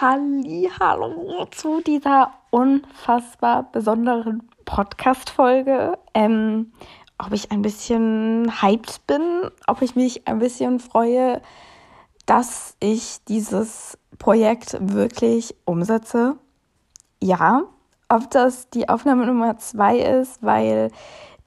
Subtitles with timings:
[0.00, 5.98] Hallo zu dieser unfassbar besonderen Podcast-Folge.
[6.14, 6.70] Ähm,
[7.18, 11.42] ob ich ein bisschen hyped bin, ob ich mich ein bisschen freue,
[12.26, 16.36] dass ich dieses Projekt wirklich umsetze.
[17.20, 17.64] Ja,
[18.08, 20.92] ob das die Aufnahme Nummer zwei ist, weil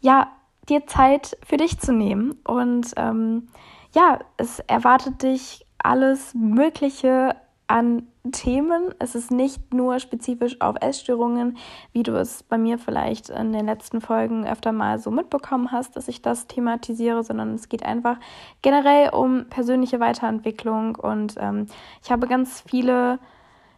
[0.00, 0.28] ja,
[0.68, 2.38] dir Zeit für dich zu nehmen.
[2.44, 3.48] Und ähm,
[3.94, 7.36] ja, es erwartet dich alles Mögliche
[7.72, 8.94] an Themen.
[8.98, 11.56] Es ist nicht nur spezifisch auf Essstörungen,
[11.92, 15.96] wie du es bei mir vielleicht in den letzten Folgen öfter mal so mitbekommen hast,
[15.96, 18.18] dass ich das thematisiere, sondern es geht einfach
[18.60, 20.96] generell um persönliche Weiterentwicklung.
[20.96, 21.66] Und ähm,
[22.04, 23.18] ich habe ganz viele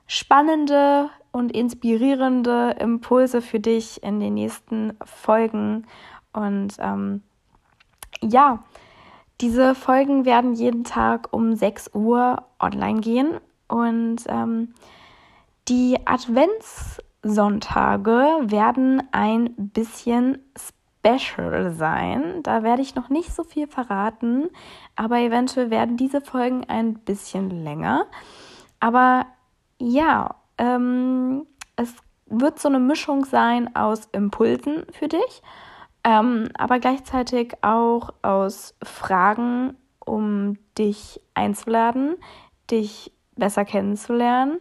[0.08, 5.86] spannende und inspirierende Impulse für dich in den nächsten Folgen.
[6.32, 7.22] Und ähm,
[8.20, 8.64] ja,
[9.40, 13.38] diese Folgen werden jeden Tag um 6 Uhr online gehen
[13.74, 14.72] und ähm,
[15.66, 22.44] die Adventssonntage werden ein bisschen special sein.
[22.44, 24.48] Da werde ich noch nicht so viel verraten,
[24.94, 28.06] aber eventuell werden diese Folgen ein bisschen länger.
[28.78, 29.26] Aber
[29.80, 31.92] ja, ähm, es
[32.26, 35.42] wird so eine Mischung sein aus Impulsen für dich,
[36.04, 42.14] ähm, aber gleichzeitig auch aus Fragen, um dich einzuladen,
[42.70, 44.60] dich besser kennenzulernen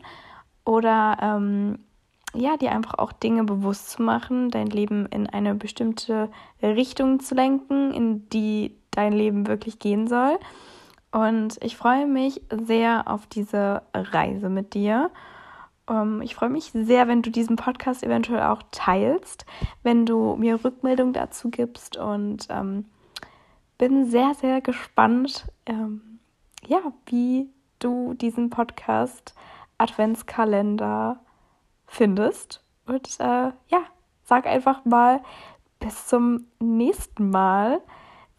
[0.65, 1.79] oder ähm,
[2.33, 6.29] ja, dir einfach auch Dinge bewusst zu machen, dein Leben in eine bestimmte
[6.61, 10.39] Richtung zu lenken, in die dein Leben wirklich gehen soll.
[11.11, 15.11] Und ich freue mich sehr auf diese Reise mit dir.
[15.87, 19.45] Ähm, ich freue mich sehr, wenn du diesen Podcast eventuell auch teilst,
[19.83, 22.85] wenn du mir Rückmeldung dazu gibst und ähm,
[23.77, 26.19] bin sehr, sehr gespannt, ähm,
[26.65, 27.49] ja, wie
[27.83, 29.35] du diesen Podcast
[29.77, 31.19] Adventskalender
[31.87, 32.63] findest.
[32.85, 33.83] Und äh, ja,
[34.23, 35.21] sag einfach mal
[35.79, 37.81] bis zum nächsten Mal,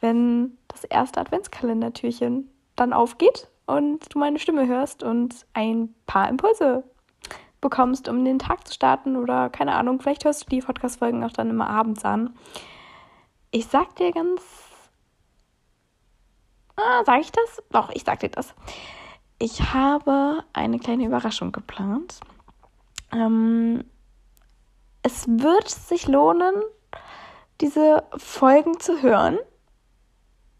[0.00, 6.84] wenn das erste Adventskalendertürchen dann aufgeht und du meine Stimme hörst und ein paar Impulse
[7.60, 11.33] bekommst, um den Tag zu starten oder keine Ahnung, vielleicht hörst du die Podcast-Folgen auch
[11.33, 12.37] dann immer abends an.
[13.50, 14.43] Ich sag dir ganz.
[16.77, 17.62] Ah, sag ich das?
[17.71, 18.54] Doch, ich sag dir das.
[19.44, 22.19] Ich habe eine kleine Überraschung geplant.
[23.12, 23.84] Ähm,
[25.03, 26.54] es wird sich lohnen,
[27.60, 29.39] diese Folgen zu hören.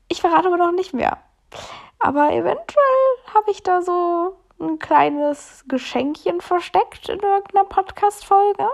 [0.09, 1.17] Ich verrate aber noch nicht mehr.
[1.99, 8.69] Aber eventuell habe ich da so ein kleines Geschenkchen versteckt in irgendeiner Podcast-Folge.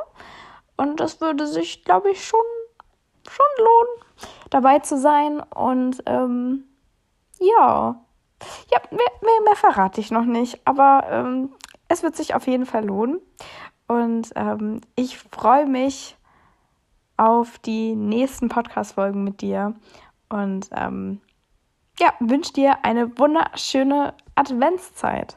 [0.76, 2.40] Und das würde sich, glaube ich, schon,
[3.29, 4.05] schon lohnen,
[4.50, 5.38] dabei zu sein.
[5.38, 6.64] Und ähm,
[7.38, 8.05] ja,
[8.70, 11.52] ja, mehr, mehr, mehr verrate ich noch nicht, aber ähm,
[11.88, 13.20] es wird sich auf jeden Fall lohnen.
[13.88, 16.16] Und ähm, ich freue mich
[17.16, 19.75] auf die nächsten Podcast-Folgen mit dir.
[20.28, 21.20] Und ähm,
[21.98, 25.36] ja, wünsche dir eine wunderschöne Adventszeit.